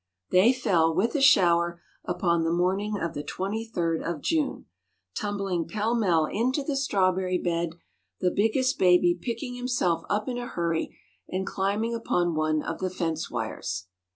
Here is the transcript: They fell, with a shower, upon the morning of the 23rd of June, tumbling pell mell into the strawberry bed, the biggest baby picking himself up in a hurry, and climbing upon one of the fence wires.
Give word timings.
They 0.31 0.51
fell, 0.51 0.95
with 0.95 1.13
a 1.13 1.21
shower, 1.21 1.79
upon 2.05 2.43
the 2.43 2.51
morning 2.51 2.97
of 2.97 3.13
the 3.13 3.23
23rd 3.23 4.01
of 4.03 4.19
June, 4.19 4.65
tumbling 5.15 5.67
pell 5.67 5.93
mell 5.93 6.25
into 6.25 6.63
the 6.63 6.75
strawberry 6.75 7.37
bed, 7.37 7.75
the 8.19 8.31
biggest 8.31 8.79
baby 8.79 9.13
picking 9.13 9.53
himself 9.53 10.01
up 10.09 10.27
in 10.27 10.39
a 10.39 10.47
hurry, 10.47 10.97
and 11.29 11.45
climbing 11.45 11.93
upon 11.93 12.33
one 12.33 12.63
of 12.63 12.79
the 12.79 12.89
fence 12.89 13.29
wires. 13.29 13.89